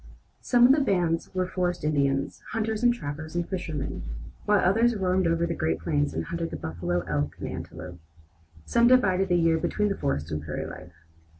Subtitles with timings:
[0.41, 4.01] Some of the bands were forest Indians, hunters and trappers and fishermen,
[4.45, 7.99] while others roamed over the Great Plains and hunted the buffalo, elk, and antelope.
[8.65, 10.93] Some divided the year between the forest and prairie life.